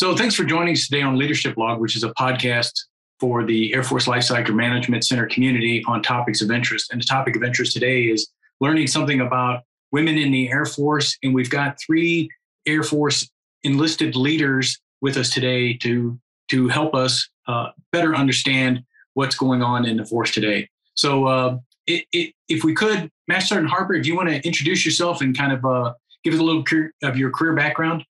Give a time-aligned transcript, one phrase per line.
[0.00, 2.72] So, thanks for joining us today on Leadership Log, which is a podcast
[3.18, 6.90] for the Air Force Lifecycle Management Center community on topics of interest.
[6.90, 8.26] And the topic of interest today is
[8.62, 9.60] learning something about
[9.92, 11.18] women in the Air Force.
[11.22, 12.30] And we've got three
[12.64, 13.28] Air Force
[13.62, 18.82] enlisted leaders with us today to, to help us uh, better understand
[19.12, 20.66] what's going on in the force today.
[20.94, 24.82] So, uh, it, it, if we could, Master Sergeant Harper, if you want to introduce
[24.86, 25.92] yourself and kind of uh,
[26.24, 26.64] give us a little
[27.02, 28.02] of your career background.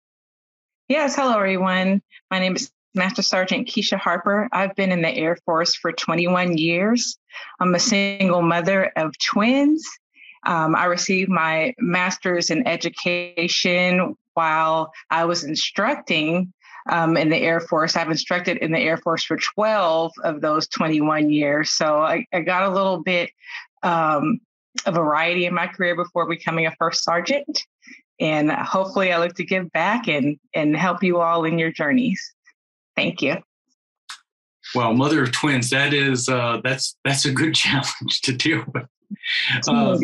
[0.91, 2.03] Yes, hello everyone.
[2.33, 4.49] My name is Master Sergeant Keisha Harper.
[4.51, 7.17] I've been in the Air Force for 21 years.
[7.61, 9.89] I'm a single mother of twins.
[10.45, 16.53] Um, I received my master's in education while I was instructing
[16.89, 17.95] um, in the Air Force.
[17.95, 21.71] I've instructed in the Air Force for 12 of those 21 years.
[21.71, 23.31] So I, I got a little bit
[23.85, 24.41] um,
[24.87, 27.65] a variety in my career before becoming a first sergeant.
[28.21, 32.21] And hopefully I look to give back and, and help you all in your journeys.
[32.95, 33.37] Thank you.
[34.75, 38.87] Well, mother of twins, that is uh, that's that's a good challenge to deal with.
[39.67, 39.99] Uh,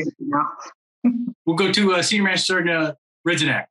[1.45, 2.95] we'll go to uh, Senior Master Sergeant uh,
[3.27, 3.67] Redzenak.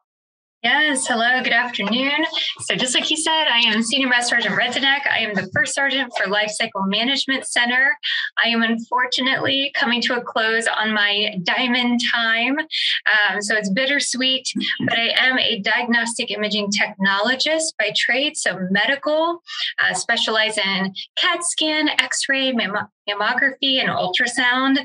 [0.65, 2.25] Yes, hello, good afternoon.
[2.61, 5.01] So, just like you said, I am Senior Master Sergeant Redzenak.
[5.07, 7.95] I am the first sergeant for Life Cycle Management Center.
[8.43, 12.57] I am unfortunately coming to a close on my diamond time.
[12.57, 19.43] Um, so, it's bittersweet, but I am a diagnostic imaging technologist by trade, so medical,
[19.77, 24.79] uh, specialize in CAT scan, x ray, mammography and ultrasound.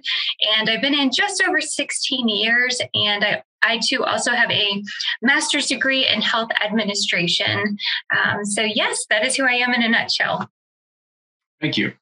[0.59, 2.83] And I've been in just over 16 years.
[2.93, 4.83] And I, I too also have a
[5.23, 7.77] master's degree in health administration.
[8.17, 10.49] Um, so, yes, that is who I am in a nutshell.
[11.61, 11.93] Thank you.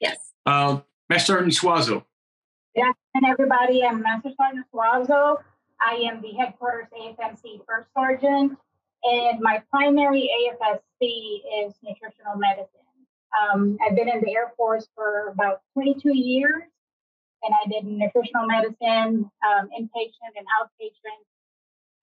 [0.00, 0.16] Yes.
[0.46, 2.04] Uh, Master Sergeant Suazo.
[2.74, 3.84] Good afternoon, everybody.
[3.84, 5.38] I'm Master Sergeant Suazo.
[5.80, 8.56] I am the headquarters AFMC first sergeant,
[9.02, 10.30] and my primary
[10.62, 12.68] AFSC is nutritional medicine.
[13.40, 16.62] Um, I've been in the Air Force for about 22 years,
[17.42, 21.22] and I did nutritional medicine, um, inpatient and outpatient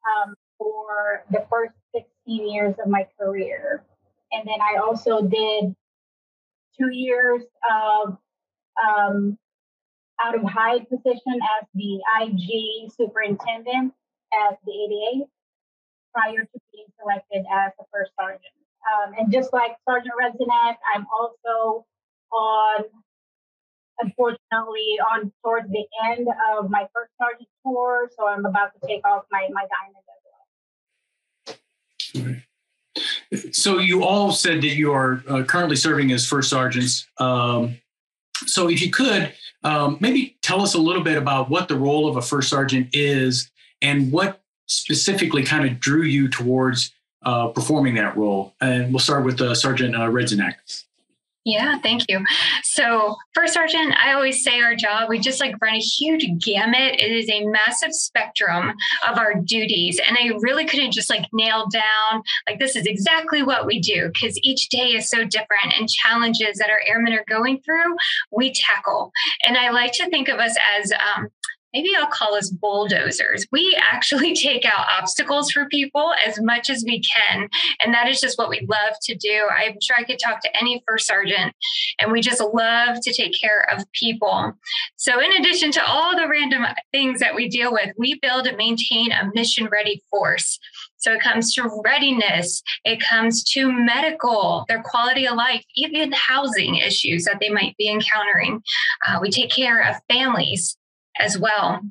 [0.08, 3.84] um, for the first 16 years of my career.
[4.32, 5.76] And then I also did
[6.80, 8.18] two years of
[8.84, 9.38] um,
[10.24, 13.94] out of hide position as the IG superintendent
[14.34, 15.26] at the ADA
[16.14, 18.42] prior to being selected as the first sergeant.
[18.88, 21.86] Um, and just like Sergeant Redzenak, I'm also
[22.32, 22.84] on,
[24.00, 28.10] unfortunately, on towards the end of my first sergeant tour.
[28.18, 30.04] So I'm about to take off my, my diamond
[32.16, 32.36] as
[33.34, 33.52] well.
[33.52, 37.08] So you all said that you are uh, currently serving as first sergeants.
[37.20, 37.78] Um,
[38.46, 42.08] so if you could, um, maybe tell us a little bit about what the role
[42.08, 46.94] of a first sergeant is and what specifically kind of drew you towards
[47.24, 48.54] uh, performing that role.
[48.62, 50.86] And we'll start with uh, Sergeant uh.
[51.48, 52.26] Yeah, thank you.
[52.64, 57.00] So, first sergeant, I always say our job, we just like run a huge gamut.
[57.00, 58.74] It is a massive spectrum
[59.08, 59.98] of our duties.
[60.06, 64.10] And I really couldn't just like nail down, like, this is exactly what we do,
[64.14, 67.96] because each day is so different and challenges that our airmen are going through,
[68.30, 69.14] we tackle.
[69.46, 71.30] And I like to think of us as um,
[71.78, 73.46] maybe I'll call us bulldozers.
[73.52, 77.50] We actually take out obstacles for people as much as we can.
[77.82, 79.48] And that is just what we love to do.
[79.56, 81.54] I'm sure I could talk to any first sergeant,
[82.00, 84.54] and we just love to take care of people.
[84.96, 88.58] So, in addition to all the random things that we deal with, we build and
[88.58, 90.60] maintain a mission ready force.
[91.00, 96.78] So it comes to readiness, it comes to medical, their quality of life, even housing
[96.78, 98.64] issues that they might be encountering.
[99.08, 100.76] Uh, we take care of families
[101.20, 101.82] as well.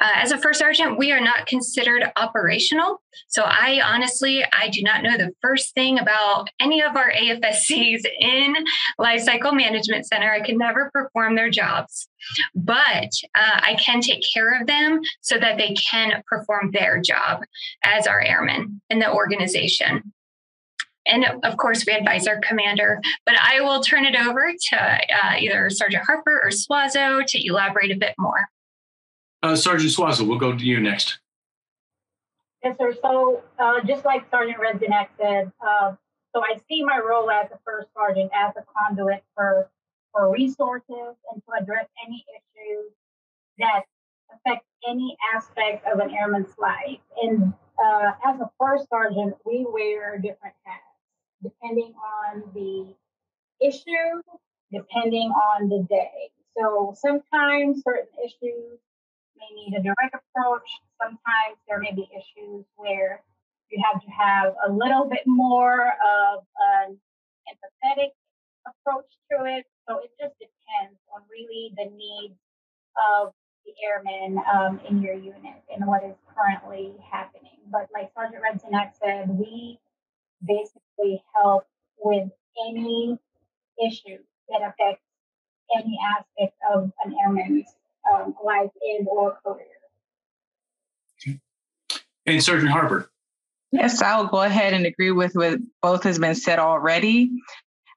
[0.00, 3.00] Uh, as a first sergeant, we are not considered operational.
[3.28, 8.02] So I honestly, I do not know the first thing about any of our AFSCs
[8.20, 8.54] in
[8.98, 10.30] Life Cycle Management Center.
[10.30, 12.08] I can never perform their jobs,
[12.54, 17.42] but uh, I can take care of them so that they can perform their job
[17.84, 20.12] as our airmen in the organization.
[21.06, 25.36] And of course, we advise our commander, but I will turn it over to uh,
[25.38, 28.48] either Sergeant Harper or Suazo to elaborate a bit more.
[29.42, 31.18] Uh, Sergeant Suazo, we'll go to you next.
[32.62, 32.94] Yes, sir.
[33.00, 35.94] So, uh, just like Sergeant Redzenak said, uh,
[36.34, 39.68] so I see my role as a first sergeant as a conduit for
[40.12, 42.92] for resources and to address any issues
[43.58, 43.82] that
[44.34, 46.98] affect any aspect of an airman's life.
[47.22, 47.52] And
[47.82, 50.82] uh, as a first sergeant, we wear different hats
[51.42, 52.94] depending on the
[53.64, 54.22] issue,
[54.72, 56.30] depending on the day.
[56.56, 58.78] So sometimes certain issues
[59.40, 60.68] may need a direct approach.
[61.00, 63.22] Sometimes there may be issues where
[63.70, 66.44] You have to have a little bit more of
[66.76, 66.98] an
[67.48, 68.10] empathetic
[68.66, 69.64] approach to it.
[69.88, 72.34] So it just depends on really the needs
[73.14, 73.32] of
[73.64, 77.58] the airmen um, in your unit and what is currently happening.
[77.70, 79.78] But like Sergeant Redzenak said, we
[80.46, 81.64] basically help
[81.98, 82.28] with
[82.68, 83.18] any
[83.84, 85.04] issue that affects
[85.76, 87.76] any aspect of an airman's
[88.12, 89.66] um, life in or career.
[92.26, 93.10] And Sergeant Harper.
[93.72, 97.30] Yes, I'll go ahead and agree with what both has been said already.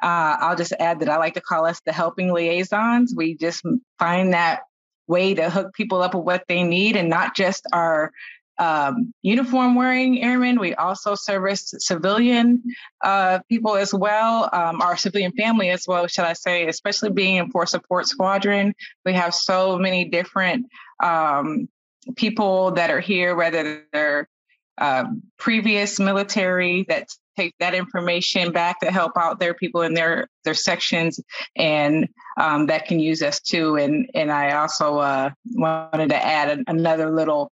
[0.02, 3.14] Uh, I'll just add that I like to call us the helping liaisons.
[3.16, 3.64] We just
[3.98, 4.62] find that
[5.08, 8.12] way to hook people up with what they need and not just our
[8.60, 10.60] um, uniform wearing airmen.
[10.60, 12.64] We also service civilian
[13.04, 17.38] uh, people as well, um, our civilian family as well, should I say, especially being
[17.38, 18.74] in Force Support Squadron.
[19.06, 20.68] We have so many different
[21.04, 21.68] um,
[22.16, 24.28] people that are here, whether they're
[24.78, 25.06] uh,
[25.38, 27.08] previous military that
[27.38, 31.20] take that information back to help out their people in their their sections
[31.56, 32.08] and
[32.40, 37.10] um, that can use us too and and i also uh, wanted to add another
[37.12, 37.52] little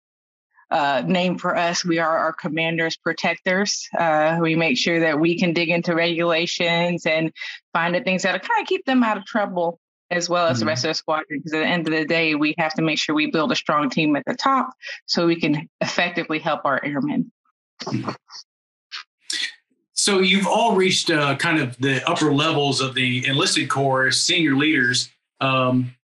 [0.69, 1.85] uh, name for us.
[1.85, 3.87] We are our commanders protectors.
[3.97, 7.31] Uh, we make sure that we can dig into regulations and
[7.73, 9.79] find the things that will kind of keep them out of trouble
[10.09, 10.59] as well as mm-hmm.
[10.61, 11.39] the rest of the squadron.
[11.39, 13.55] Because at the end of the day, we have to make sure we build a
[13.55, 14.69] strong team at the top
[15.05, 17.31] so we can effectively help our airmen.
[19.93, 24.55] So you've all reached uh, kind of the upper levels of the enlisted corps, senior
[24.55, 25.09] leaders.
[25.41, 25.96] Um,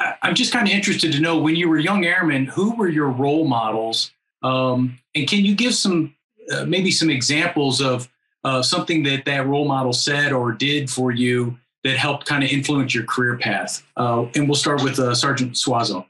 [0.00, 3.08] I'm just kind of interested to know when you were young airmen, who were your
[3.08, 4.12] role models?
[4.42, 6.14] Um, and can you give some,
[6.52, 8.08] uh, maybe some examples of
[8.44, 12.50] uh, something that that role model said or did for you that helped kind of
[12.50, 13.84] influence your career path?
[13.96, 16.06] Uh, and we'll start with uh, Sergeant Suazo.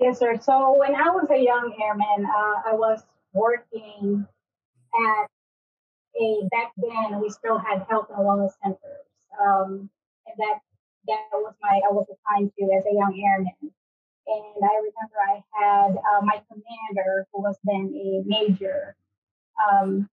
[0.00, 0.38] Yes, sir.
[0.42, 4.26] So when I was a young airman, uh, I was working
[5.08, 5.26] at
[6.20, 8.78] a, back then we still had health and wellness centers.
[9.40, 9.88] Um,
[10.26, 10.60] and that
[11.06, 13.72] that was my I was assigned to as a young airman.
[14.26, 18.96] And I remember I had uh, my commander, who was then a major,
[19.60, 20.08] um,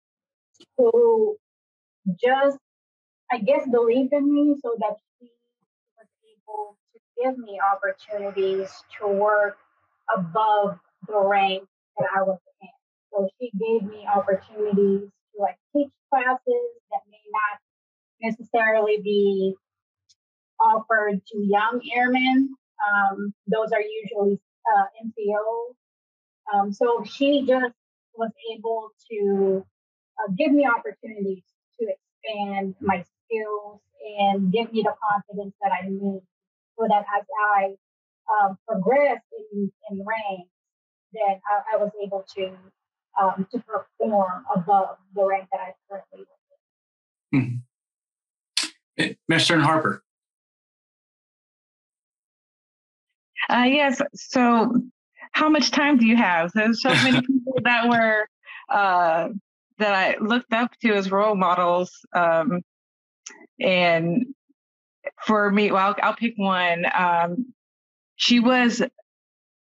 [0.77, 1.37] who
[2.21, 2.59] just,
[3.31, 5.31] I guess, believed in me so that she
[5.97, 9.59] was able to give me opportunities to work
[10.15, 11.63] above the rank
[11.99, 12.69] that I was in.
[13.13, 17.61] So she gave me opportunities to like teach classes that may not
[18.23, 19.55] necessarily be
[20.61, 22.55] offered to young airmen.
[22.89, 24.41] Um, those are usually
[24.71, 24.85] uh.
[26.53, 27.75] Um, so she just
[28.15, 29.65] was able to
[30.19, 31.43] uh, give me opportunities
[31.79, 33.81] to expand my skills
[34.19, 36.23] and give me the confidence that I need
[36.79, 37.25] so that as
[37.55, 37.75] I
[38.43, 40.51] um, progressed in, in ranks,
[41.13, 42.53] that I, I, was able to
[43.21, 46.29] um, to perform above the rank that I currently was
[47.33, 49.19] in.
[49.29, 50.03] Master Harper.
[53.49, 54.01] Uh, yes.
[54.15, 54.83] So,
[55.33, 56.51] how much time do you have?
[56.55, 58.27] There's so many people that were
[58.69, 59.29] uh,
[59.79, 62.63] that I looked up to as role models, um,
[63.59, 64.27] and
[65.25, 66.85] for me, well, I'll, I'll pick one.
[66.95, 67.53] Um,
[68.17, 68.83] she was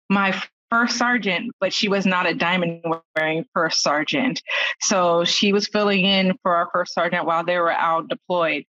[0.08, 0.40] my
[0.70, 2.82] first sergeant, but she was not a diamond
[3.14, 4.42] wearing first sergeant.
[4.80, 8.64] So she was filling in for our first sergeant while they were out deployed.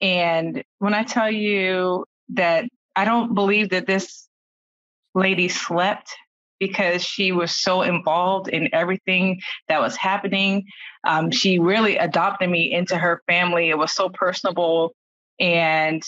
[0.00, 2.64] And when I tell you that
[2.96, 4.28] I don't believe that this
[5.14, 6.14] lady slept
[6.60, 10.64] because she was so involved in everything that was happening.
[11.06, 13.70] Um, she really adopted me into her family.
[13.70, 14.94] It was so personable.
[15.40, 16.02] And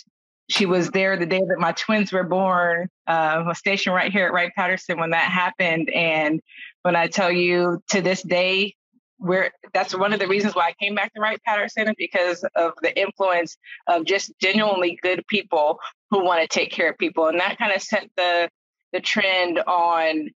[0.49, 2.89] she was there the day that my twins were born.
[3.07, 5.91] Uh, was stationed right here at Wright Patterson when that happened.
[5.91, 6.41] And
[6.83, 8.75] when I tell you to this day,
[9.19, 12.73] we're that's one of the reasons why I came back to Wright Patterson because of
[12.83, 17.27] the influence of just genuinely good people who want to take care of people.
[17.29, 18.51] And that kind of set the
[18.93, 20.31] the trend on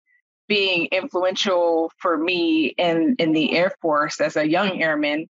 [0.48, 5.28] being influential for me in in the Air Force as a young airman.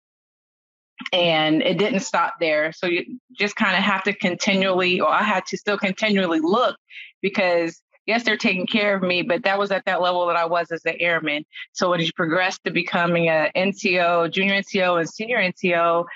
[1.13, 2.73] And it didn't stop there.
[2.73, 6.77] So you just kind of have to continually, or I had to still continually look
[7.23, 10.47] because yes, they're taking care of me, but that was at that level that I
[10.47, 11.45] was as an airman.
[11.73, 16.07] So when you progress to becoming a NCO, junior NCO, and senior NCO,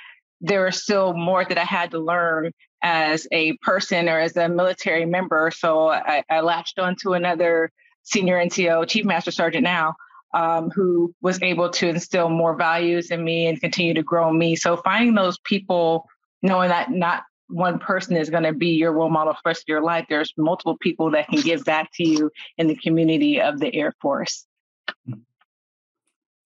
[0.41, 2.51] there was still more that I had to learn
[2.83, 5.51] as a person or as a military member.
[5.55, 7.71] So I, I latched onto another
[8.03, 9.95] senior NCO, Chief Master Sergeant now,
[10.35, 14.57] um, who was able to instill more values in me and continue to grow me.
[14.57, 16.07] So finding those people,
[16.43, 19.61] knowing that not one person is going to be your role model for the rest
[19.61, 23.41] of your life, there's multiple people that can give back to you in the community
[23.41, 24.47] of the Air Force.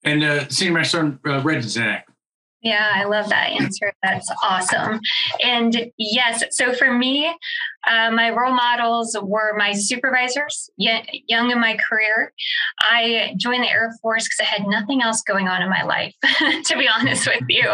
[0.04, 2.02] And uh, Senior Master Sergeant uh, Redzinak.
[2.62, 3.92] Yeah, I love that answer.
[4.02, 5.00] That's awesome.
[5.42, 7.32] And yes, so for me,
[7.86, 12.32] uh, my role models were my supervisors young in my career.
[12.80, 16.14] I joined the Air Force because I had nothing else going on in my life,
[16.64, 17.70] to be honest with you.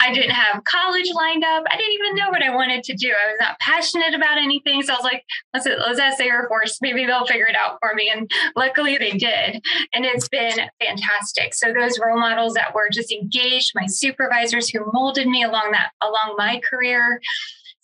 [0.00, 1.62] I didn't have college lined up.
[1.70, 3.08] I didn't even know what I wanted to do.
[3.10, 4.82] I was not passionate about anything.
[4.82, 6.78] So I was like, let's, let's ask the Air Force.
[6.82, 8.10] Maybe they'll figure it out for me.
[8.12, 9.64] And luckily they did.
[9.92, 11.54] And it's been fantastic.
[11.54, 15.90] So those role models that were just engaged, my supervisors who molded me along that,
[16.00, 17.20] along my career,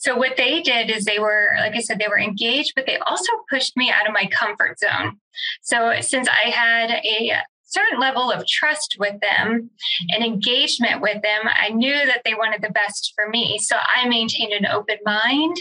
[0.01, 2.97] so what they did is they were, like I said, they were engaged, but they
[2.97, 5.19] also pushed me out of my comfort zone.
[5.61, 9.69] So since I had a certain level of trust with them
[10.09, 13.59] and engagement with them, I knew that they wanted the best for me.
[13.59, 15.57] So I maintained an open mind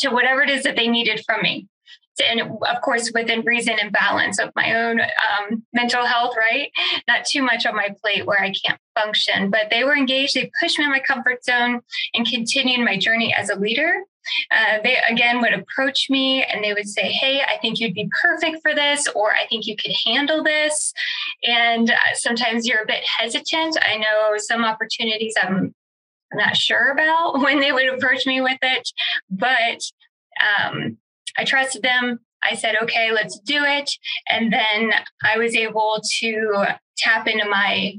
[0.00, 1.68] to whatever it is that they needed from me
[2.20, 6.70] and of course within reason and balance of my own um, mental health right?
[7.08, 10.34] Not too much on my plate where i can't function but they were engaged.
[10.34, 11.80] They pushed me in my comfort zone
[12.14, 14.02] and continued my journey as a leader.
[14.50, 18.08] Uh, they again would approach me and they would say hey i think you'd be
[18.22, 20.92] perfect for this or i think you could handle this.
[21.42, 23.76] And uh, sometimes you're a bit hesitant.
[23.82, 25.74] I know some opportunities i'm
[26.32, 28.88] not sure about when they would approach me with it
[29.30, 29.80] but
[30.42, 30.98] um,
[31.36, 32.20] I trusted them.
[32.42, 33.90] I said, okay, let's do it.
[34.30, 36.66] And then I was able to
[36.98, 37.94] tap into my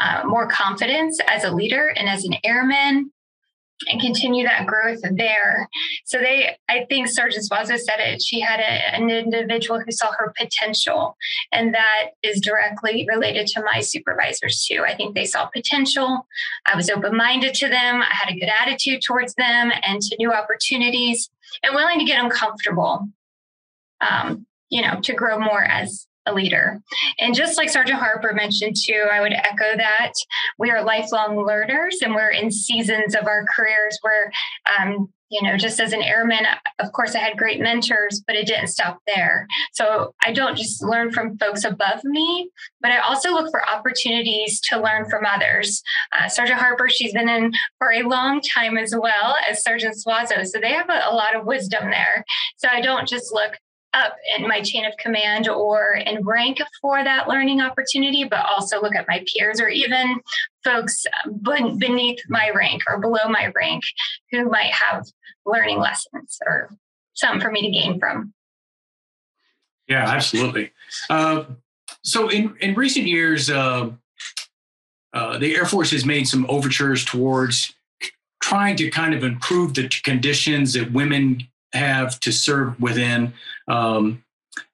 [0.00, 3.10] uh, more confidence as a leader and as an airman
[3.90, 5.68] and continue that growth there.
[6.06, 8.22] So they, I think Sergeant Suazo said it.
[8.22, 11.16] She had a, an individual who saw her potential,
[11.52, 14.84] and that is directly related to my supervisors too.
[14.86, 16.26] I think they saw potential.
[16.66, 18.02] I was open-minded to them.
[18.02, 21.28] I had a good attitude towards them and to new opportunities
[21.62, 23.08] and willing to get uncomfortable,
[24.00, 26.80] um, you know, to grow more as a leader.
[27.18, 30.12] And just like Sergeant Harper mentioned too, I would echo that
[30.58, 34.32] we are lifelong learners and we're in seasons of our careers where,
[34.78, 36.46] um, you know, just as an airman,
[36.78, 39.46] of course, I had great mentors, but it didn't stop there.
[39.72, 44.60] So I don't just learn from folks above me, but I also look for opportunities
[44.62, 45.82] to learn from others.
[46.12, 50.46] Uh, Sergeant Harper, she's been in for a long time as well as Sergeant Suazo.
[50.46, 52.24] So they have a, a lot of wisdom there.
[52.56, 53.58] So I don't just look
[53.96, 58.80] up in my chain of command or in rank for that learning opportunity, but also
[58.80, 60.20] look at my peers or even
[60.62, 61.04] folks
[61.42, 63.82] beneath my rank or below my rank
[64.30, 65.04] who might have
[65.44, 66.70] learning lessons or
[67.14, 68.32] something for me to gain from.
[69.88, 70.72] Yeah, absolutely.
[71.08, 71.44] Uh,
[72.02, 73.90] so in, in recent years, uh,
[75.12, 77.72] uh, the Air Force has made some overtures towards
[78.42, 83.32] trying to kind of improve the conditions that women have to serve within.
[83.68, 84.24] Um,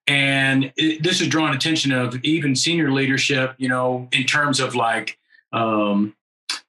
[0.06, 4.74] and it, this has drawn attention of even senior leadership, you know, in terms of
[4.74, 5.18] like
[5.52, 6.14] um,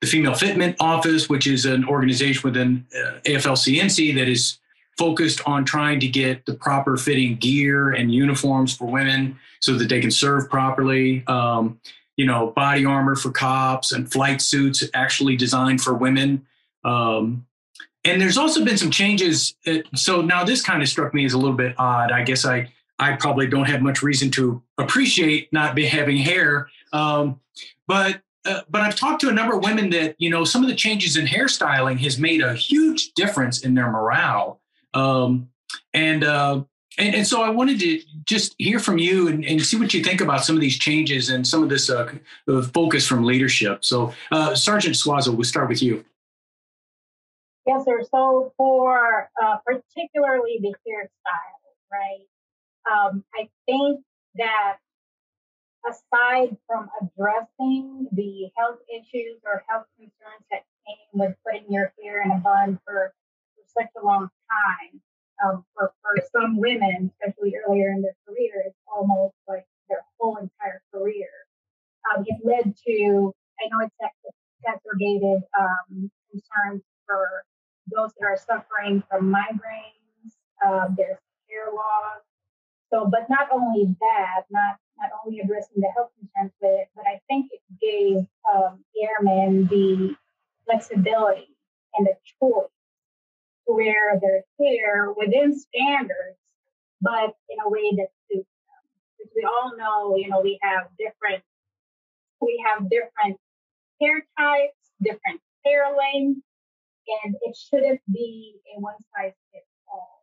[0.02, 4.60] the Female Fitment Office, which is an organization within uh, AFLCMC that is
[4.98, 9.90] focused on trying to get the proper fitting gear and uniforms for women so that
[9.90, 11.26] they can serve properly.
[11.28, 11.80] Um,
[12.16, 16.46] you know, body armor for cops and flight suits actually designed for women.
[16.84, 17.48] Um,
[18.06, 19.56] and there's also been some changes.
[19.96, 22.12] So now this kind of struck me as a little bit odd.
[22.12, 27.40] I guess I I probably don't have much reason to appreciate not having hair, um,
[27.88, 30.70] but uh, but I've talked to a number of women that you know some of
[30.70, 34.60] the changes in hairstyling has made a huge difference in their morale.
[34.94, 35.50] Um,
[35.94, 36.64] and, uh,
[36.98, 40.04] and and so I wanted to just hear from you and, and, see what you
[40.04, 42.14] think about some of these changes and some of this uh,
[42.74, 43.84] focus from leadership.
[43.84, 46.06] So uh, Sergeant Suazo, we'll start with you.
[47.66, 48.04] Yes, sir.
[48.12, 52.28] So for uh, particularly the hairstyle, right?
[52.92, 54.02] Um, I think
[54.36, 54.78] that
[55.88, 62.22] aside from addressing the health issues or health concerns that came with putting your hair
[62.24, 63.14] in a bun for,
[63.56, 65.02] for such a long time,
[65.46, 70.38] um, for, for some women, especially earlier in their career, it's almost like their whole
[70.38, 71.30] entire career.
[72.16, 73.96] Um, it led to, I know it's
[74.60, 77.44] exacerbated um, concerns for
[77.92, 80.34] those that are suffering from migraines,
[80.66, 81.18] uh, there's
[81.50, 82.22] hair loss.
[82.92, 87.06] So, but not only that, not not only addressing the health concerns with it, but
[87.08, 90.16] I think it gave um, airmen the
[90.66, 91.50] flexibility
[91.96, 92.70] and the choice
[93.68, 96.38] to wear their hair within standards,
[97.02, 98.84] but in a way that suits them.
[99.18, 101.44] Because we all know, you know, we have different
[102.42, 103.40] we have different
[104.02, 106.42] hair types, different hair lengths,
[107.24, 110.22] and it shouldn't be a one size fits all.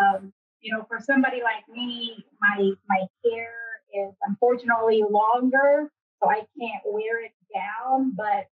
[0.00, 3.52] Um, you know, for somebody like me, my my hair
[3.92, 5.90] is unfortunately longer
[6.24, 8.12] so I can't wear it down.
[8.16, 8.48] But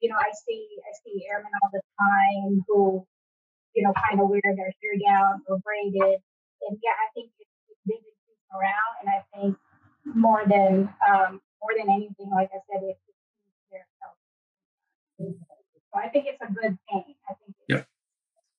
[0.00, 3.06] you know, I see I see airmen all the time who,
[3.74, 6.18] you know, kind of wear their hair down or braided,
[6.68, 7.48] and yeah, I think it's,
[7.84, 7.98] big
[8.54, 9.56] around, and I think
[10.04, 13.00] more than um, more than anything, like I said, it's
[13.70, 14.18] their health.
[15.92, 17.04] So I think it's a good thing.
[17.28, 17.86] I think it's yep.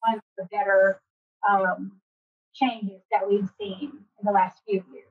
[0.01, 1.01] one of the better
[1.49, 1.93] um,
[2.53, 5.07] changes that we've seen in the last few years.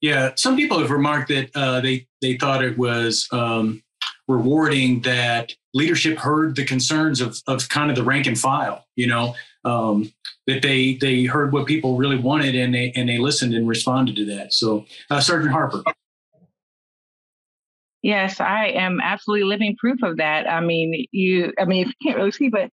[0.00, 3.84] Yeah, some people have remarked that uh, they they thought it was um,
[4.26, 8.84] rewarding that leadership heard the concerns of of kind of the rank and file.
[8.96, 10.12] You know, um,
[10.48, 14.16] that they they heard what people really wanted and they and they listened and responded
[14.16, 14.52] to that.
[14.52, 15.84] So, uh, Sergeant Harper.
[18.02, 20.50] Yes, I am absolutely living proof of that.
[20.50, 21.52] I mean, you.
[21.58, 22.70] I mean, if you can't really see, but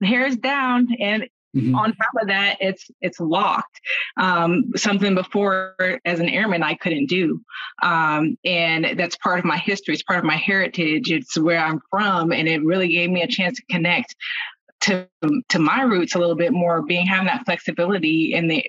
[0.00, 1.74] the hair is down, and Mm-hmm.
[1.76, 3.80] On top of that, it's it's locked.
[4.16, 7.40] Um, something before as an airman I couldn't do,
[7.80, 9.94] um, and that's part of my history.
[9.94, 11.12] It's part of my heritage.
[11.12, 14.16] It's where I'm from, and it really gave me a chance to connect
[14.82, 15.08] to
[15.48, 16.82] to my roots a little bit more.
[16.82, 18.68] Being having that flexibility, and the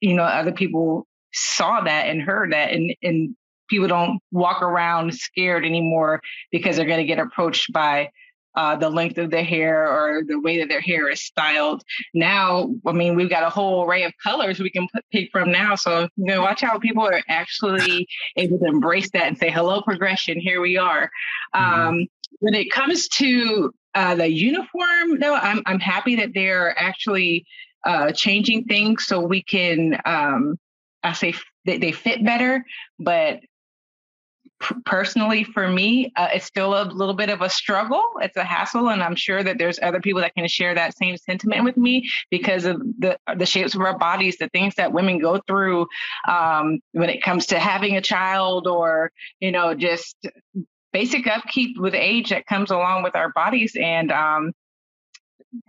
[0.00, 3.36] you know other people saw that and heard that, and and
[3.68, 8.10] people don't walk around scared anymore because they're going to get approached by
[8.56, 11.82] uh, the length of their hair or the way that their hair is styled.
[12.12, 15.50] Now, I mean, we've got a whole array of colors we can put, pick from
[15.50, 15.74] now.
[15.74, 18.06] So, you know, watch how people are actually
[18.36, 21.10] able to embrace that and say, hello, progression, here we are.
[21.54, 21.80] Mm-hmm.
[21.80, 22.06] Um,
[22.40, 27.46] when it comes to uh, the uniform, though, I'm, I'm happy that they're actually
[27.84, 30.58] uh, changing things so we can, um,
[31.02, 32.64] I say, they, they fit better,
[32.98, 33.40] but
[34.86, 38.02] personally for me uh, it's still a little bit of a struggle.
[38.20, 41.16] It's a hassle and i'm sure that there's other people that can share that same
[41.16, 45.18] sentiment with me because of the the shapes of our bodies the things that women
[45.18, 45.86] go through
[46.28, 50.16] um, when it comes to having a child or you know just
[50.92, 54.52] basic upkeep with age that comes along with our bodies and um,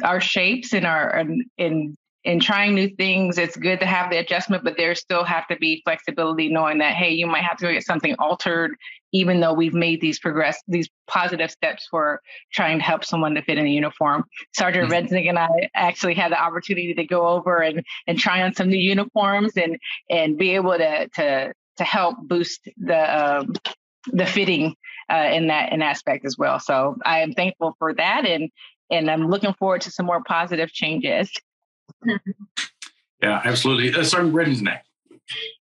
[0.04, 4.18] our shapes and our and, and in trying new things, it's good to have the
[4.18, 7.72] adjustment, but there still have to be flexibility, knowing that hey, you might have to
[7.72, 8.76] get something altered,
[9.14, 12.20] even though we've made these progress, these positive steps for
[12.52, 14.26] trying to help someone to fit in a uniform.
[14.56, 15.06] Sergeant mm-hmm.
[15.06, 18.70] Rensnick and I actually had the opportunity to go over and and try on some
[18.70, 19.78] new uniforms and
[20.10, 23.54] and be able to to to help boost the um,
[24.08, 24.76] the fitting
[25.12, 26.60] uh, in that in aspect as well.
[26.60, 28.50] So I am thankful for that and
[28.92, 31.32] and I'm looking forward to some more positive changes.
[33.22, 33.94] Yeah, absolutely.
[33.94, 34.82] Uh, Sergeant Rensnick.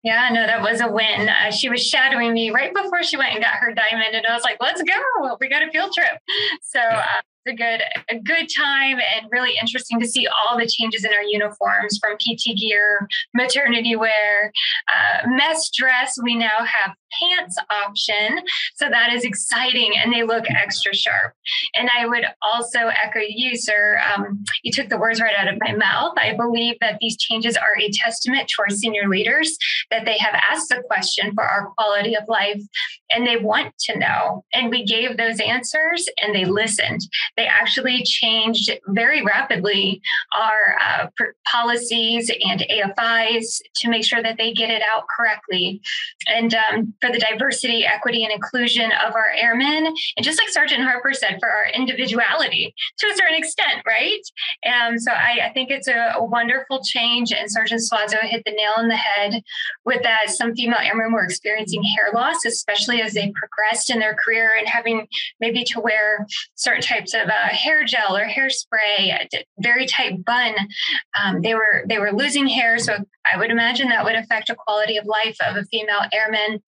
[0.03, 1.29] Yeah, no, that was a win.
[1.29, 4.35] Uh, she was shadowing me right before she went and got her diamond, and I
[4.35, 5.37] was like, "Let's go!
[5.41, 6.21] We got a field trip."
[6.63, 11.05] So uh, a good a good time and really interesting to see all the changes
[11.05, 14.53] in our uniforms from PT gear, maternity wear,
[14.93, 16.17] uh, mess dress.
[16.23, 18.41] We now have pants option,
[18.75, 21.33] so that is exciting, and they look extra sharp.
[21.75, 24.01] And I would also echo you, sir.
[24.15, 26.15] Um, you took the words right out of my mouth.
[26.17, 29.57] I believe that these changes are a testament to our senior leaders
[29.91, 32.63] that they have asked the question for our quality of life,
[33.11, 34.45] and they want to know.
[34.53, 37.01] And we gave those answers, and they listened
[37.37, 40.01] they actually changed very rapidly
[40.35, 41.07] our uh,
[41.47, 45.81] policies and AFIs to make sure that they get it out correctly.
[46.27, 50.83] And um, for the diversity, equity, and inclusion of our airmen, and just like Sergeant
[50.83, 54.21] Harper said, for our individuality to a certain extent, right?
[54.65, 57.33] And so I, I think it's a, a, wonderful change.
[57.33, 59.43] And Sergeant Suazo hit the nail on the head
[59.85, 60.31] with that.
[60.31, 64.67] Some female airmen were experiencing hair loss, especially as they progressed in their career and
[64.67, 65.07] having
[65.41, 70.55] maybe to wear certain types of uh, hair gel or hairspray, very tight bun.
[71.21, 72.97] Um, they were they were losing hair, so
[73.31, 76.63] I would imagine that would affect the quality of life of a female airman.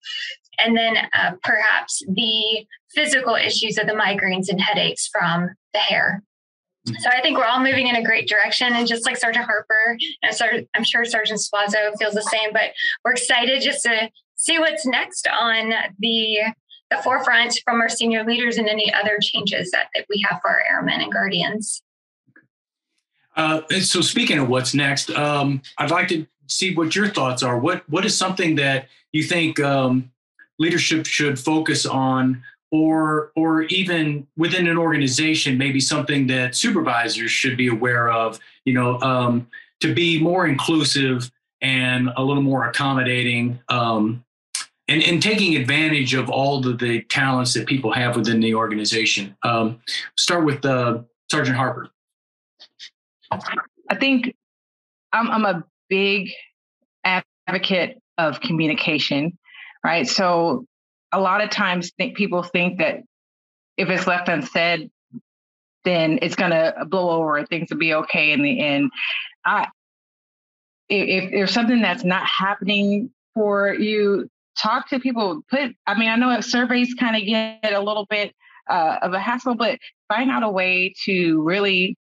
[0.63, 6.23] And then uh, perhaps the physical issues of the migraines and headaches from the hair.
[6.85, 8.73] So I think we're all moving in a great direction.
[8.73, 12.71] And just like Sergeant Harper, and I'm sure Sergeant Suazo feels the same, but
[13.05, 16.37] we're excited just to see what's next on the
[16.89, 20.49] the forefront from our senior leaders and any other changes that, that we have for
[20.49, 21.81] our airmen and guardians.
[23.35, 27.57] Uh, so speaking of what's next, um, I'd like to see what your thoughts are.
[27.57, 30.11] What what is something that you think um,
[30.57, 37.55] leadership should focus on, or or even within an organization, maybe something that supervisors should
[37.55, 38.39] be aware of.
[38.65, 39.47] You know, um,
[39.79, 44.23] to be more inclusive and a little more accommodating um,
[44.89, 49.37] and, and taking advantage of all the, the talents that people have within the organization.
[49.43, 49.79] Um,
[50.17, 51.89] start with uh, Sergeant Harper.
[53.31, 54.35] I think
[55.13, 56.31] I'm, I'm a big
[57.03, 59.37] advocate of communication,
[59.83, 60.07] right?
[60.07, 60.65] So
[61.11, 63.03] a lot of times think people think that
[63.77, 64.89] if it's left unsaid,
[65.85, 68.89] then it's going to blow over and things will be okay in the end.
[69.45, 69.67] I,
[70.89, 74.27] if, if there's something that's not happening for you,
[74.61, 75.41] talk to people.
[75.49, 78.33] Put, I mean, I know surveys kind of get a little bit
[78.69, 81.97] uh, of a hassle, but find out a way to really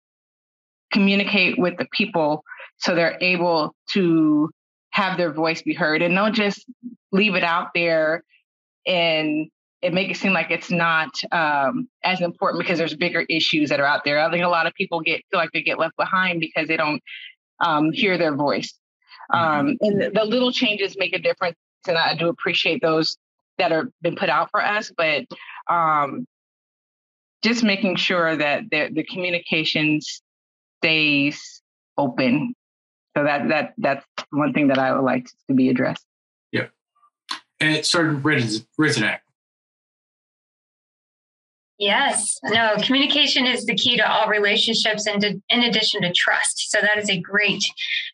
[0.93, 2.43] communicate with the people
[2.79, 4.51] so they're able to
[4.91, 6.65] have their voice be heard and don't just
[7.13, 8.23] leave it out there
[8.87, 9.49] and
[9.81, 13.79] it make it seem like it's not um, as important because there's bigger issues that
[13.79, 14.19] are out there.
[14.19, 16.77] I think a lot of people get feel like they get left behind because they
[16.77, 17.01] don't
[17.61, 18.75] um, hear their voice.
[19.33, 19.61] Mm-hmm.
[19.61, 21.57] Um, and the, the, little changes make a difference,
[21.89, 23.17] and I do appreciate those
[23.59, 24.93] that are been put out for us.
[24.97, 25.27] But
[25.69, 26.27] um,
[27.43, 30.01] just making sure that the, the communication
[30.81, 31.63] stays
[31.97, 32.55] open.
[33.17, 36.05] So that that that's one thing that I would like to be addressed.
[36.53, 36.71] Yep.
[37.61, 39.19] And Sergeant Rizenak,
[41.79, 46.73] Yes, no, communication is the key to all relationships and to, in addition to trust.
[46.73, 47.63] So that is a great,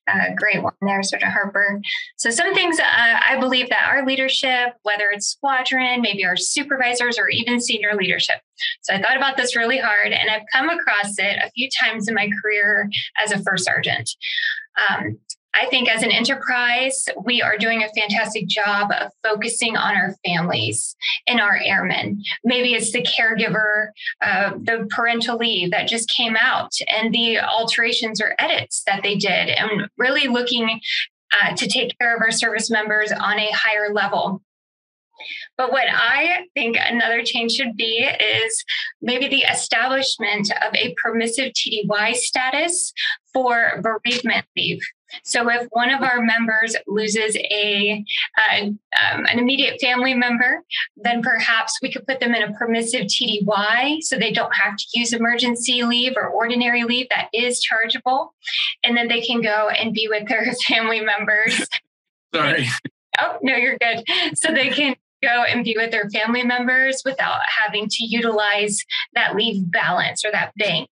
[0.06, 1.80] uh, great one there, Sergeant Harper.
[2.16, 7.18] So some things uh, I believe that our leadership, whether it's squadron, maybe our supervisors
[7.18, 8.36] or even senior leadership.
[8.82, 12.06] So I thought about this really hard and I've come across it a few times
[12.06, 12.90] in my career
[13.22, 14.10] as a first sergeant.
[14.90, 15.18] Um,
[15.54, 20.14] I think as an enterprise, we are doing a fantastic job of focusing on our
[20.24, 22.22] families and our airmen.
[22.44, 23.88] Maybe it's the caregiver,
[24.20, 29.14] uh, the parental leave that just came out, and the alterations or edits that they
[29.14, 30.80] did, and really looking
[31.42, 34.42] uh, to take care of our service members on a higher level.
[35.56, 38.64] But what I think another change should be is
[39.00, 42.92] maybe the establishment of a permissive TDY status
[43.32, 44.80] for bereavement leave.
[45.22, 48.04] So if one of our members loses a
[48.52, 48.78] um,
[49.26, 50.62] an immediate family member,
[50.96, 54.84] then perhaps we could put them in a permissive TDY, so they don't have to
[54.94, 58.34] use emergency leave or ordinary leave that is chargeable,
[58.84, 61.66] and then they can go and be with their family members.
[62.34, 62.68] Sorry.
[63.18, 64.04] Oh no, you're good.
[64.34, 68.78] So they can go and be with their family members without having to utilize
[69.14, 70.88] that leave balance or that bank.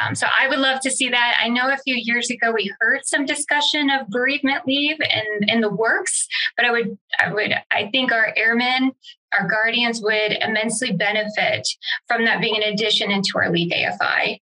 [0.00, 1.38] Um, so I would love to see that.
[1.42, 5.60] I know a few years ago we heard some discussion of bereavement leave and in
[5.60, 8.92] the works, but I would, I would, I think our airmen,
[9.32, 11.66] our guardians would immensely benefit
[12.08, 14.40] from that being an addition into our leave AFI.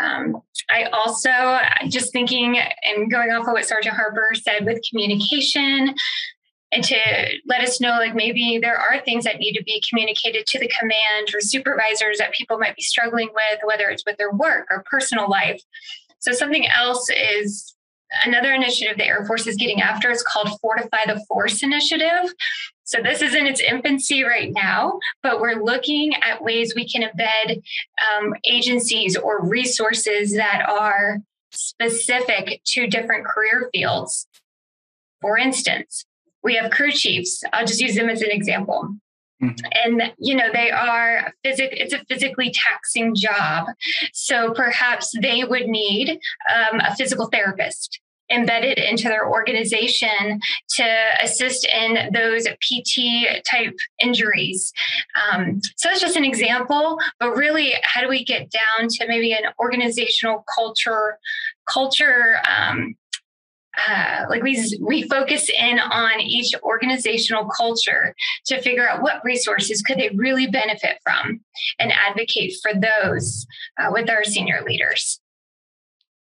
[0.00, 0.40] Um,
[0.70, 5.94] I also just thinking and going off of what Sergeant Harper said with communication,
[6.74, 6.96] and to
[7.46, 10.70] let us know like maybe there are things that need to be communicated to the
[10.78, 14.82] command or supervisors that people might be struggling with whether it's with their work or
[14.90, 15.62] personal life.
[16.18, 17.76] So something else is
[18.24, 22.32] another initiative the air force is getting after is called fortify the force initiative.
[22.82, 27.02] So this is in its infancy right now but we're looking at ways we can
[27.02, 27.62] embed
[28.02, 31.18] um, agencies or resources that are
[31.52, 34.26] specific to different career fields.
[35.20, 36.04] For instance
[36.44, 37.42] we have crew chiefs.
[37.52, 38.94] I'll just use them as an example.
[39.42, 39.66] Mm-hmm.
[39.84, 41.70] And you know they are physic.
[41.72, 43.66] It's a physically taxing job,
[44.12, 46.20] so perhaps they would need
[46.54, 54.72] um, a physical therapist embedded into their organization to assist in those PT type injuries.
[55.32, 59.32] Um, so that's just an example, but really, how do we get down to maybe
[59.32, 61.18] an organizational culture,
[61.68, 62.94] culture um,
[63.88, 68.14] uh, like we we focus in on each organizational culture
[68.46, 71.40] to figure out what resources could they really benefit from
[71.78, 73.46] and advocate for those
[73.78, 75.20] uh, with our senior leaders.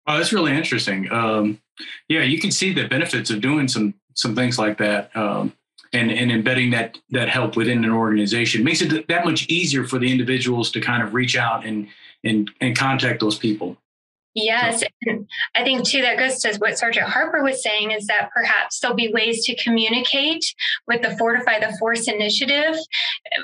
[0.07, 1.11] Oh that's really interesting.
[1.11, 1.59] Um,
[2.07, 5.53] yeah you can see the benefits of doing some some things like that um,
[5.91, 8.63] and, and embedding that that help within an organization.
[8.63, 11.87] Makes it that much easier for the individuals to kind of reach out and
[12.23, 13.77] and and contact those people
[14.35, 14.83] Yes.
[15.05, 18.79] And I think too that goes to what Sergeant Harper was saying is that perhaps
[18.79, 20.43] there'll be ways to communicate
[20.87, 22.75] with the Fortify the Force initiative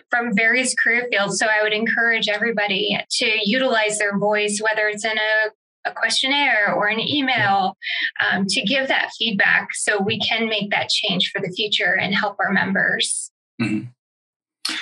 [0.10, 1.38] from various career fields.
[1.38, 6.74] So I would encourage everybody to utilize their voice, whether it's in a, a questionnaire
[6.74, 7.78] or an email,
[8.20, 12.16] um, to give that feedback so we can make that change for the future and
[12.16, 13.32] help our members.
[13.62, 13.90] Mm-hmm.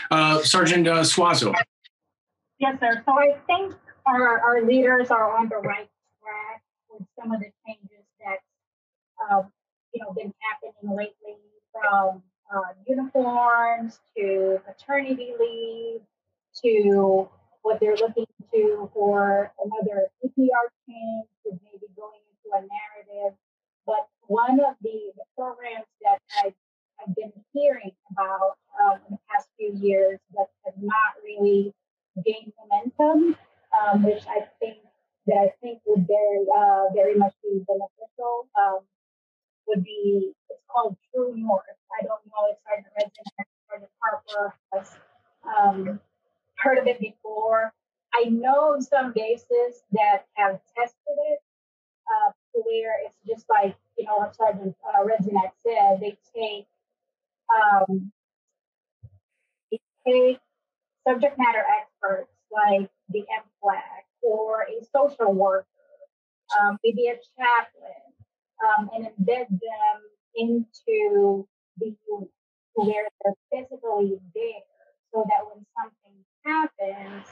[0.10, 1.54] Uh, Sergeant uh, Suazo.
[2.60, 3.04] Yes, sir.
[3.06, 5.97] So I think our, our leaders are on the right with
[7.28, 8.40] some of the changes that
[9.20, 9.44] uh,
[9.94, 11.38] you know been happening lately,
[11.72, 16.02] from uh, uniforms to maternity leave
[16.64, 17.28] to
[17.62, 23.38] what they're looking to for another EPR change to maybe going into a narrative.
[23.86, 26.54] But one of the, the programs that I, I
[27.06, 31.74] have been hearing about um, in the past few years, that have not really
[32.26, 33.36] gained momentum,
[33.76, 34.78] um, which I think
[35.28, 38.48] that I think would very uh, very much be beneficial.
[38.60, 38.80] Um,
[39.68, 41.64] would be it's called True North.
[41.92, 44.92] I don't know if Sergeant Resident Sergeant Harper has
[45.44, 46.00] um,
[46.58, 47.74] heard of it before.
[48.14, 51.40] I know some bases that have tested it
[52.08, 56.00] uh, where it's just like you know what Sergeant uh, Redzinak said.
[56.00, 56.68] They take
[57.52, 58.12] um,
[59.72, 60.40] they take
[61.08, 65.68] subject matter experts like the MFLAC or a social worker,
[66.60, 68.04] um, maybe a chaplain,
[68.64, 69.98] um, and embed them
[70.36, 71.96] into the
[72.74, 74.62] where they're physically there
[75.12, 77.26] so that when something happens,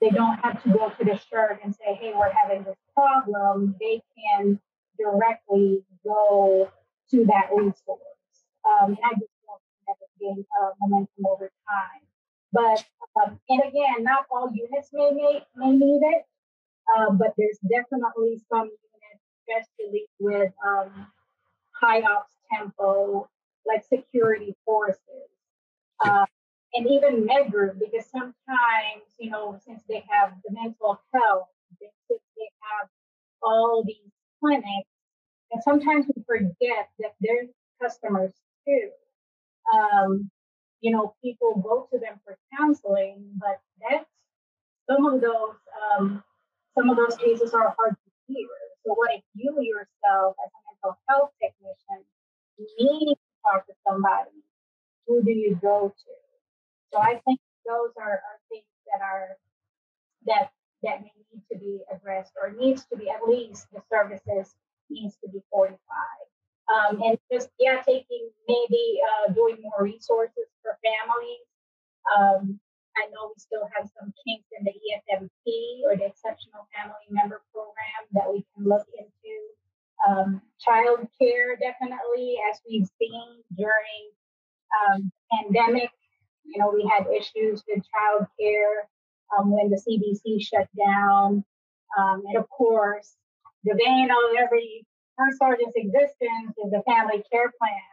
[0.00, 3.74] they don't have to go to the SSHRC and say, hey, we're having this problem.
[3.80, 4.60] They can
[4.98, 6.70] directly go
[7.10, 8.00] to that resource.
[8.64, 12.02] Um, and I just want to gain uh, momentum over time.
[12.54, 12.84] But
[13.22, 16.24] um, and again, not all units may may, may need it,
[16.96, 21.08] uh, but there's definitely some units, especially with um,
[21.80, 23.28] high ops tempo,
[23.66, 25.00] like security forces,
[26.04, 26.26] uh,
[26.74, 31.48] and even med group, because sometimes you know since they have the mental health,
[31.80, 32.88] they, they have
[33.42, 34.90] all these clinics,
[35.52, 37.46] and sometimes we forget that they're
[37.82, 38.32] customers
[38.66, 38.90] too.
[39.74, 40.30] Um,
[40.84, 44.04] you know, people go to them for counseling, but that's
[44.86, 46.22] some of those um,
[46.76, 48.48] some of those cases are hard to hear.
[48.84, 52.04] So what if you yourself as a mental health technician
[52.78, 54.44] need to talk to somebody,
[55.06, 56.12] who do you go to?
[56.92, 59.38] So I think those are, are things that are
[60.26, 64.54] that that may need to be addressed or needs to be at least the services
[64.90, 66.28] needs to be fortified.
[66.72, 71.44] Um, and just yeah, taking maybe uh, doing more resources for families.
[72.08, 72.60] Um,
[72.96, 77.42] I know we still have some kinks in the EFMP or the Exceptional Family Member
[77.52, 79.34] Program that we can look into.
[80.06, 84.02] Um, child care, definitely, as we've seen during
[84.78, 85.90] um, pandemic.
[86.44, 88.88] You know, we had issues with child care
[89.36, 91.44] um, when the CDC shut down,
[91.98, 93.16] um, and of course,
[93.64, 94.86] the vein of every
[95.18, 97.88] first sergeant's existence is the family care plan.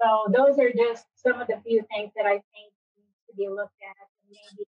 [0.00, 3.48] So those are just some of the few things that I think need to be
[3.48, 3.96] looked at.
[3.98, 4.66] And maybe,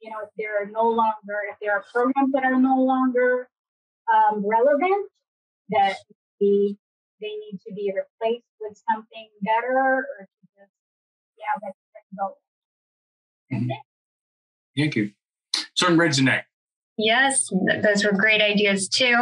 [0.00, 3.48] you know, if there are no longer, if there are programs that are no longer
[4.12, 5.08] um, relevant,
[5.70, 5.96] that
[6.40, 6.76] the,
[7.20, 10.72] they need to be replaced with something better or to just,
[11.38, 11.76] yeah, let's,
[12.16, 12.34] go.
[13.52, 13.70] Mm-hmm.
[14.76, 15.12] Thank you.
[15.74, 16.42] Sergeant Redzinak.
[16.98, 17.48] Yes,
[17.82, 19.16] those were great ideas too.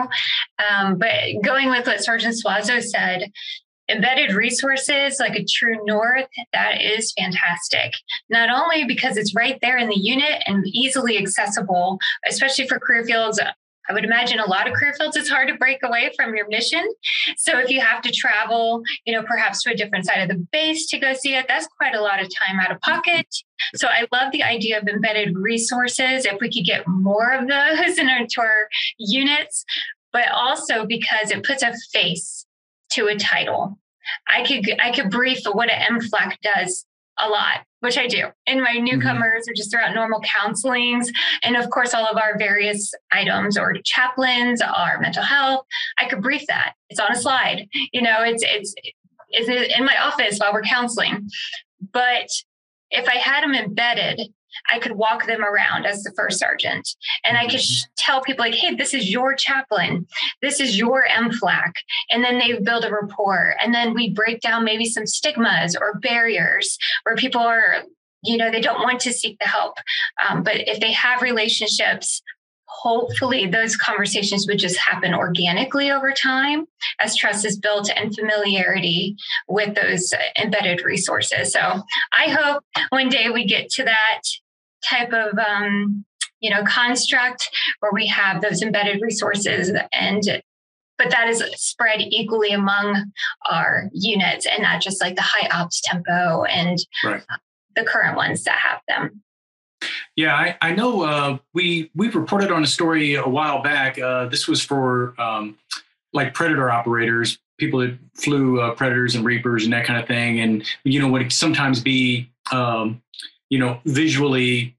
[0.58, 1.12] Um, but
[1.44, 3.30] going with what Sergeant Suazo said,
[3.88, 7.92] embedded resources like a true north that is fantastic
[8.28, 11.96] not only because it's right there in the unit and easily accessible
[12.28, 13.40] especially for career fields
[13.88, 16.48] I would imagine a lot of career fields, it's hard to break away from your
[16.48, 16.84] mission.
[17.36, 20.46] So if you have to travel, you know, perhaps to a different side of the
[20.52, 23.26] base to go see it, that's quite a lot of time out of pocket.
[23.74, 26.24] So I love the idea of embedded resources.
[26.24, 28.68] If we could get more of those into our
[28.98, 29.64] units,
[30.12, 32.46] but also because it puts a face
[32.92, 33.78] to a title.
[34.28, 36.86] I could I could brief what an MFLAC does
[37.18, 38.84] a lot, which I do in my mm-hmm.
[38.84, 39.52] newcomers mm-hmm.
[39.52, 41.08] or just throughout normal counselings.
[41.44, 45.64] And of course, all of our various items or chaplains, our mental health.
[45.98, 46.72] I could brief that.
[46.90, 47.68] It's on a slide.
[47.92, 48.74] You know, it's it's
[49.32, 51.28] is in my office while we're counseling.
[51.92, 52.28] But
[52.90, 54.20] if I had them embedded
[54.72, 56.88] I could walk them around as the first sergeant
[57.24, 57.60] and I could mm-hmm.
[57.60, 60.06] sh- tell people like, hey, this is your chaplain.
[60.42, 61.72] This is your MFLAC.
[62.10, 63.54] And then they build a rapport.
[63.60, 67.84] And then we break down maybe some stigmas or barriers where people are,
[68.22, 69.74] you know, they don't want to seek the help.
[70.28, 72.22] Um, but if they have relationships,
[72.66, 76.66] hopefully those conversations would just happen organically over time
[77.00, 79.16] as trust is built and familiarity
[79.48, 81.52] with those embedded resources.
[81.52, 84.22] So I hope one day we get to that
[84.88, 86.04] type of um,
[86.40, 87.48] you know construct
[87.80, 90.42] where we have those embedded resources and
[90.98, 93.04] but that is spread equally among
[93.50, 97.22] our units and not just like the high ops tempo and right.
[97.74, 99.22] the current ones that have them
[100.16, 103.98] yeah, I, I know uh, we we reported on a story a while back.
[103.98, 105.58] Uh, this was for um,
[106.12, 110.40] like predator operators, people that flew uh, predators and reapers and that kind of thing,
[110.40, 113.02] and you know would sometimes be um,
[113.50, 114.75] you know visually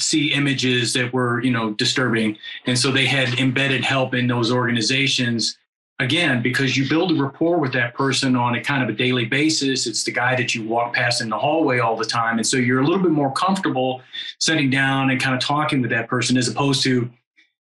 [0.00, 2.36] see images that were you know disturbing
[2.66, 5.58] and so they had embedded help in those organizations
[6.00, 9.26] again, because you build a rapport with that person on a kind of a daily
[9.26, 9.86] basis.
[9.86, 12.38] It's the guy that you walk past in the hallway all the time.
[12.38, 14.02] And so you're a little bit more comfortable
[14.38, 17.08] sitting down and kind of talking with that person as opposed to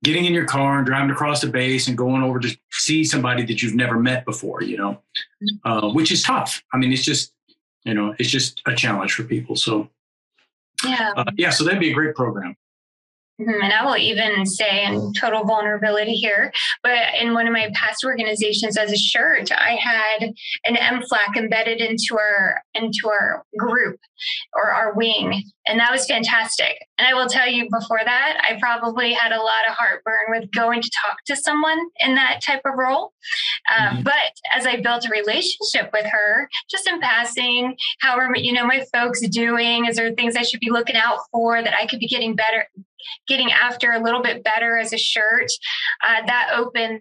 [0.03, 3.44] getting in your car and driving across the base and going over to see somebody
[3.47, 5.01] that you've never met before, you know,
[5.64, 6.62] uh, which is tough.
[6.73, 7.33] I mean, it's just,
[7.85, 9.57] you know, it's just a challenge for people.
[9.57, 9.88] So,
[10.85, 11.51] yeah, uh, yeah.
[11.51, 12.57] So that'd be a great program.
[13.40, 13.62] Mm-hmm.
[13.64, 16.53] And I will even say, in total vulnerability here,
[16.85, 20.31] but in one of my past organizations as a shirt, I had
[20.64, 23.99] an MFLAC embedded into our into our group
[24.55, 26.87] or our wing, and that was fantastic.
[26.97, 30.53] And I will tell you, before that, I probably had a lot of heartburn with
[30.53, 33.14] going to talk to someone in that type of role.
[33.77, 34.03] Um, mm-hmm.
[34.05, 38.64] But as I built a relationship with her, just in passing, how are you know
[38.64, 39.87] my folks doing?
[39.87, 42.68] Is there things I should be looking out for that I could be getting better?
[43.28, 45.50] Getting after a little bit better as a shirt,
[46.02, 47.00] uh, that opened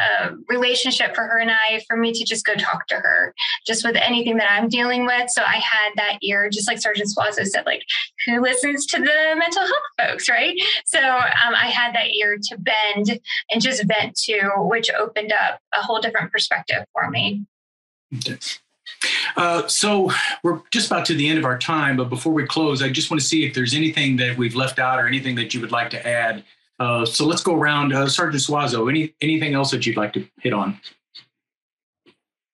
[0.00, 3.34] a relationship for her and I for me to just go talk to her
[3.66, 5.30] just with anything that I'm dealing with.
[5.30, 7.82] So I had that ear, just like Sergeant Suazo said, like
[8.26, 10.54] who listens to the mental health folks, right?
[10.84, 13.18] So um, I had that ear to bend
[13.50, 17.44] and just vent to, which opened up a whole different perspective for me.
[19.36, 20.10] Uh, so
[20.42, 23.10] we're just about to the end of our time, but before we close, I just
[23.10, 25.72] want to see if there's anything that we've left out or anything that you would
[25.72, 26.44] like to add.
[26.78, 27.92] Uh, so let's go around.
[27.92, 30.80] Uh, Sergeant Suazo, any anything else that you'd like to hit on?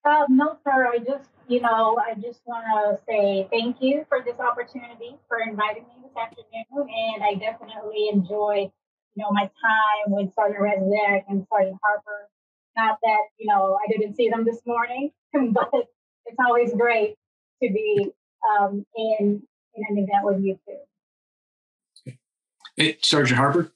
[0.05, 0.87] Uh, no, sir.
[0.93, 5.41] I just, you know, I just want to say thank you for this opportunity for
[5.41, 8.71] inviting me this afternoon, and I definitely enjoy,
[9.15, 12.29] you know, my time with Sergeant Rezek and Sergeant Harper.
[12.77, 15.89] Not that you know I didn't see them this morning, but
[16.27, 17.15] it's always great
[17.63, 18.11] to be
[18.61, 19.43] um, in
[19.75, 22.13] in an event with you too.
[22.77, 23.73] Hey, Sergeant Harper.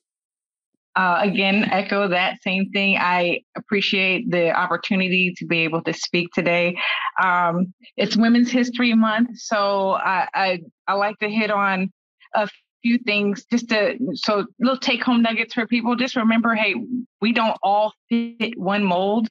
[0.96, 2.96] Uh, again, echo that same thing.
[2.98, 6.76] I appreciate the opportunity to be able to speak today.
[7.22, 11.92] Um, it's Women's History Month, so I, I, I like to hit on
[12.34, 12.48] a
[12.82, 15.94] few things just to so little take home nuggets for people.
[15.94, 16.74] Just remember, hey,
[17.20, 19.28] we don't all fit one mold.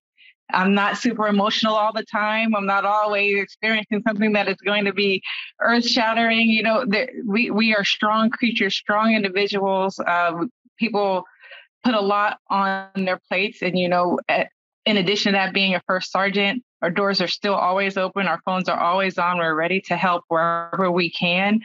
[0.52, 2.56] I'm not super emotional all the time.
[2.56, 5.22] I'm not always experiencing something that is going to be
[5.62, 6.50] earth shattering.
[6.50, 6.86] You know,
[7.26, 10.00] we, we are strong creatures, strong individuals.
[10.00, 10.46] Uh,
[10.80, 11.24] people
[11.84, 13.62] put a lot on their plates.
[13.62, 14.20] And, you know,
[14.86, 18.28] in addition to that, being a first sergeant, our doors are still always open.
[18.28, 19.40] Our phones are always on.
[19.40, 21.60] We're ready to help wherever we can.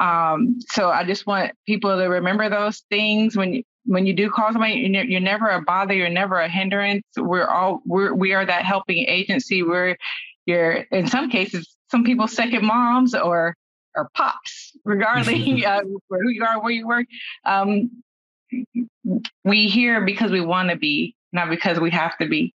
[0.00, 4.52] Um, so I just want people to remember those things when when you do call
[4.52, 5.94] somebody, you're, you're never a bother.
[5.94, 7.04] You're never a hindrance.
[7.16, 9.62] We're all we're we are that helping agency.
[9.62, 9.96] We're
[10.46, 13.54] you're in some cases some people second moms or
[13.94, 17.06] or pops, regarding uh, who you are, where you work.
[17.44, 18.02] Um,
[19.44, 22.52] we here because we want to be, not because we have to be.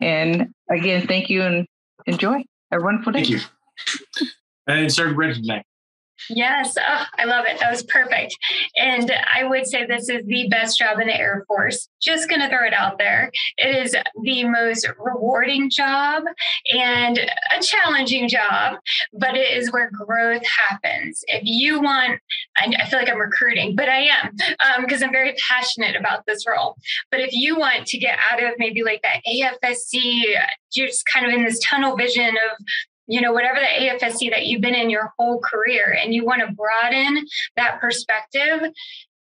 [0.00, 1.66] And again, thank you and
[2.06, 2.44] enjoy.
[2.72, 3.24] a wonderful day.
[3.24, 3.40] Thank you.
[4.66, 5.62] And Sir Brendan,
[6.28, 7.58] Yes, oh, I love it.
[7.60, 8.36] That was perfect.
[8.76, 11.88] And I would say this is the best job in the Air Force.
[12.00, 13.30] Just going to throw it out there.
[13.56, 16.24] It is the most rewarding job
[16.72, 18.78] and a challenging job,
[19.12, 21.24] but it is where growth happens.
[21.28, 22.20] If you want,
[22.56, 24.36] I, feel like I'm recruiting, but I am
[24.80, 26.76] because um, I'm very passionate about this role.
[27.10, 30.22] But if you want to get out of maybe like that AFSC,
[30.74, 32.64] you're just kind of in this tunnel vision of
[33.08, 36.42] you know, whatever the AFSC that you've been in your whole career, and you want
[36.46, 38.70] to broaden that perspective.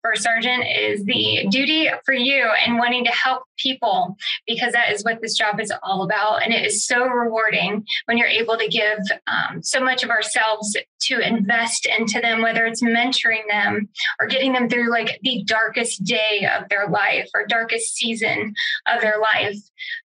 [0.04, 5.02] First Sergeant is the duty for you and wanting to help people because that is
[5.02, 6.42] what this job is all about.
[6.42, 10.76] And it is so rewarding when you're able to give um, so much of ourselves
[11.04, 13.88] to invest into them, whether it's mentoring them
[14.20, 18.52] or getting them through like the darkest day of their life or darkest season
[18.86, 19.56] of their life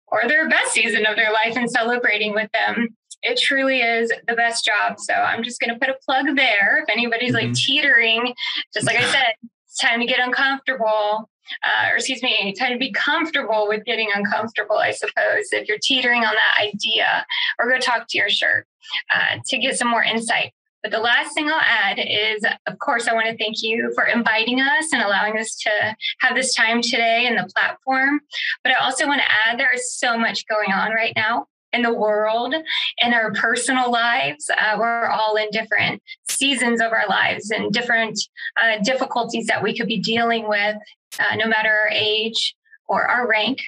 [0.08, 2.88] or their best season of their life and celebrating with them
[3.24, 5.00] it truly is the best job.
[5.00, 6.82] So I'm just going to put a plug there.
[6.82, 7.48] If anybody's mm-hmm.
[7.48, 8.34] like teetering,
[8.72, 9.34] just like I said,
[9.66, 11.30] it's time to get uncomfortable.
[11.62, 15.78] Uh, or excuse me, time to be comfortable with getting uncomfortable, I suppose, if you're
[15.82, 17.26] teetering on that idea,
[17.58, 18.66] or go talk to your shirt
[19.14, 20.52] uh, to get some more insight.
[20.82, 24.04] But the last thing I'll add is, of course, I want to thank you for
[24.04, 28.20] inviting us and allowing us to have this time today in the platform.
[28.62, 31.82] But I also want to add there is so much going on right now in
[31.82, 32.54] the world,
[32.98, 34.48] in our personal lives.
[34.50, 38.18] Uh, we're all in different seasons of our lives and different
[38.60, 40.76] uh, difficulties that we could be dealing with,
[41.18, 42.54] uh, no matter our age
[42.86, 43.60] or our rank.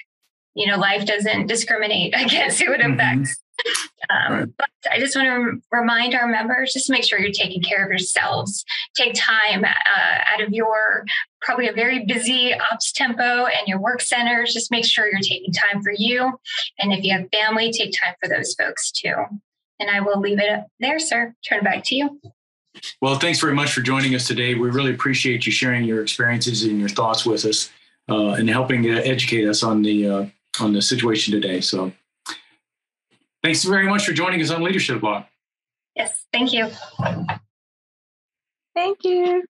[0.55, 2.93] You know, life doesn't discriminate against who it mm-hmm.
[2.93, 3.37] affects.
[4.09, 4.47] Um, right.
[4.57, 7.89] But I just want to remind our members just make sure you're taking care of
[7.89, 8.63] yourselves.
[8.95, 11.05] Take time uh, out of your
[11.41, 14.53] probably a very busy ops tempo and your work centers.
[14.53, 16.39] Just make sure you're taking time for you.
[16.79, 19.13] And if you have family, take time for those folks too.
[19.79, 21.35] And I will leave it there, sir.
[21.47, 22.19] Turn it back to you.
[23.01, 24.53] Well, thanks very much for joining us today.
[24.53, 27.71] We really appreciate you sharing your experiences and your thoughts with us
[28.09, 30.25] uh, and helping educate us on the uh,
[30.59, 31.61] on the situation today.
[31.61, 31.91] So,
[33.43, 35.23] thanks very much for joining us on Leadership Blog.
[35.95, 36.69] Yes, thank you.
[38.75, 39.43] Thank you.